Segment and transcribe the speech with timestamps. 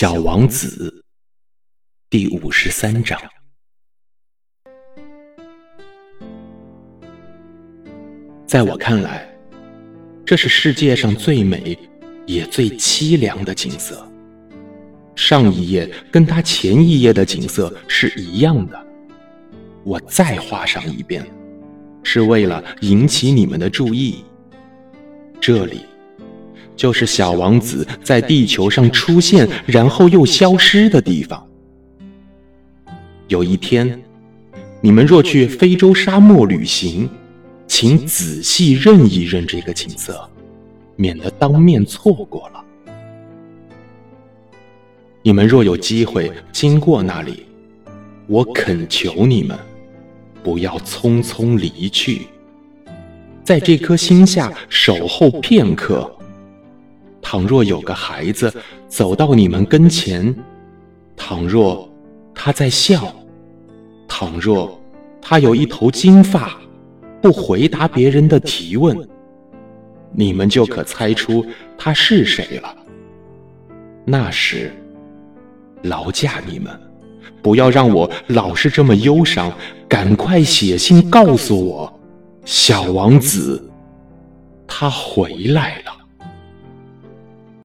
[0.00, 1.02] 小王子
[2.08, 3.20] 第五十三章。
[8.46, 9.28] 在我看来，
[10.24, 11.76] 这是世界上最美
[12.26, 14.08] 也最凄凉的景色。
[15.16, 18.86] 上一页跟他前一页的景色是一样的，
[19.82, 21.26] 我再画上一遍，
[22.04, 24.24] 是为了引起你们的注意。
[25.40, 25.80] 这里。
[26.78, 31.44] 就是小王子在地球上出现，然后又消失的地方。
[33.26, 34.00] 有一天，
[34.80, 37.10] 你们若去非洲沙漠旅行，
[37.66, 40.16] 请仔细认一认这个景色，
[40.94, 42.64] 免得当面错过了。
[45.20, 47.44] 你们若有机会经过那里，
[48.28, 49.58] 我恳求你们，
[50.44, 52.28] 不要匆匆离去，
[53.42, 56.08] 在这颗星下守候片刻。
[57.30, 58.50] 倘若有个孩子
[58.88, 60.34] 走到你们跟前，
[61.14, 61.86] 倘若
[62.34, 63.14] 他在笑，
[64.08, 64.80] 倘若
[65.20, 66.58] 他有一头金发，
[67.20, 69.06] 不回答别人的提问，
[70.10, 71.44] 你们就可猜出
[71.76, 72.74] 他是谁了。
[74.06, 74.72] 那时，
[75.82, 76.72] 劳驾你们，
[77.42, 79.52] 不要让我老是这么忧伤，
[79.86, 82.00] 赶快写信告诉我，
[82.46, 83.70] 小王子，
[84.66, 85.97] 他回来了。